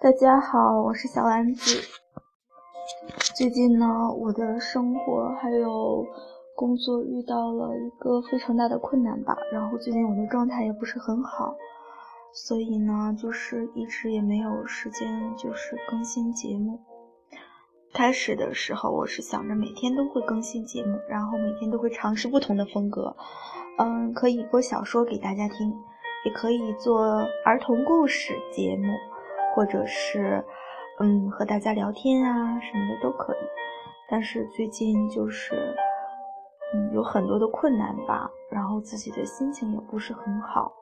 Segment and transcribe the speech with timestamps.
[0.00, 1.80] 大家好，我是小丸子。
[3.36, 3.84] 最近呢，
[4.16, 6.06] 我的生活还有
[6.54, 11.52] 工作遇到了一个非常大的困难吧，然后最近我的状态也不是很好，
[12.32, 16.78] 所以呢，就是一直也没有时间就是更新节目。
[17.92, 23.16] 开始的时候，我是想着每天都会更新节目，然后每天都会尝试不同的风格，
[23.78, 25.74] 嗯，可以播小说给大家听，
[26.24, 27.02] 也可以做
[27.44, 28.86] 儿童故事节目。
[29.58, 30.40] 或者是，
[31.00, 33.38] 嗯，和大家聊天啊什么的都可以，
[34.08, 35.74] 但是最近就是，
[36.72, 40.72] 嗯，有很多的困难吧，然后自己的心情也不是很好，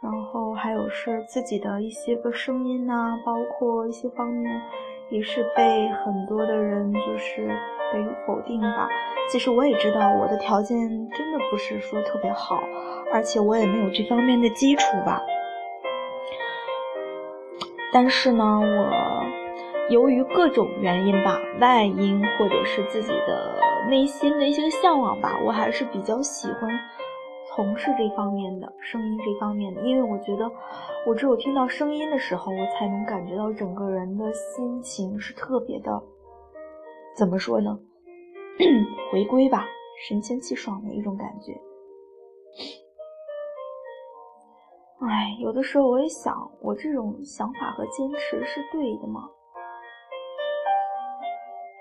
[0.00, 4.62] 然后还有是自己的一些个声音呐，包括一些方面，
[5.10, 7.48] 也是被很多的人就是
[7.92, 8.88] 给否定吧。
[9.28, 10.78] 其实我也知道我的条件
[11.10, 12.62] 真的不是说特别好，
[13.12, 15.20] 而且我也没有这方面的基础吧。
[17.92, 19.24] 但是呢，我
[19.90, 23.58] 由于各种原因吧，外因或者是自己的
[23.88, 26.70] 内心的一些向往吧，我还是比较喜欢
[27.48, 30.50] 从事这方面的声音这方面的，因为我觉得
[31.06, 36.02] 我只有听到声音的时候，我才能感觉到整个人的心情是特别的，
[37.16, 37.78] 怎么说呢？
[39.10, 39.66] 回归吧，
[40.06, 41.58] 神清气爽的一种感觉。
[45.00, 49.28] 哎，有的时候我也想，我这种想法和坚持是对的吗？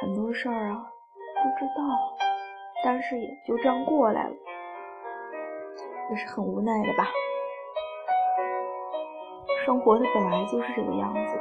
[0.00, 0.86] 很多事儿啊，
[1.42, 1.82] 不知道，
[2.84, 4.34] 但是也就这样过来了，
[6.10, 7.08] 也是很无奈的吧。
[9.66, 11.34] 生活的本来就是这个样子，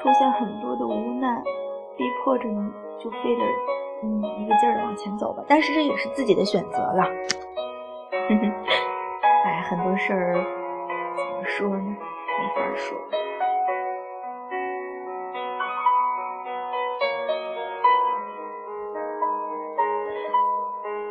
[0.00, 1.42] 出现很多的无奈，
[1.96, 3.42] 逼迫着你就非得
[4.04, 5.44] 嗯一个劲儿的往前走吧。
[5.48, 7.02] 但是这也是自己的选择了。
[8.28, 8.61] 哼哼，
[9.72, 10.34] 很多事儿
[11.16, 11.44] 怎么。
[11.46, 12.98] 说呢，没法说。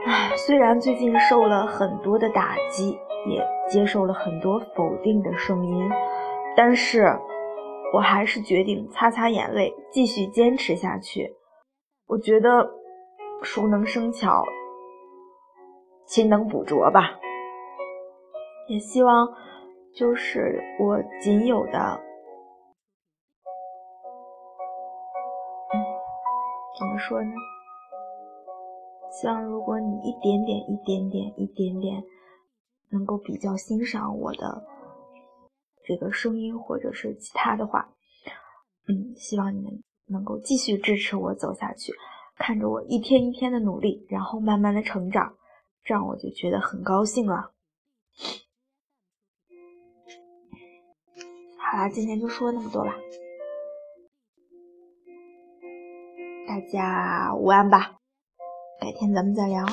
[0.05, 5.89] 唉，虽然最近受了很多的打击，也接受了很多否定的声音，
[6.55, 7.17] 但是
[7.95, 11.33] 我还是决定擦擦眼泪，继续坚持下去。
[12.07, 12.69] 我觉得
[13.41, 14.43] 熟能生巧，
[16.05, 17.17] 勤能补拙吧。
[18.71, 19.27] 也希望。
[19.93, 21.99] 就是我仅有的，
[26.79, 27.31] 怎么说呢？
[29.11, 32.01] 希望如果你一点点、一点点、一点点，
[32.89, 34.63] 能够比较欣赏我的
[35.83, 37.93] 这个声音，或者是其他的话，
[38.87, 41.91] 嗯，希望你们能够继续支持我走下去，
[42.37, 45.35] 看着我一天一天的努力，然后慢慢的成长，
[45.83, 47.51] 这样我就觉得很高兴了。
[51.71, 52.93] 好啦，今天就说那么多吧，
[56.45, 57.93] 大家午安吧，
[58.81, 59.63] 改天咱们再聊。
[59.63, 59.69] 嗯，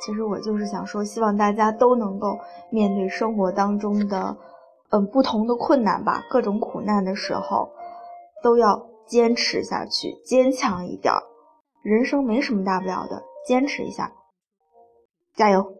[0.00, 2.38] 其实我就是想说，希望大家都能够
[2.70, 4.34] 面对生活当中的
[4.88, 7.70] 嗯不同的困难吧，各种苦难的时候，
[8.42, 11.22] 都要坚持下去，坚强一点儿。
[11.82, 14.10] 人生没什么大不了的，坚持一下，
[15.34, 15.74] 加油，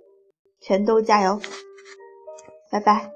[0.60, 1.40] 全都加油，
[2.70, 3.10] 拜拜。